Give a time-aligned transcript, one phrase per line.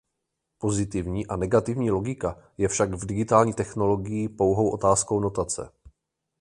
[0.57, 5.71] Pozitivní a negativní logika je však v digitální technologii pouhou otázkou notace.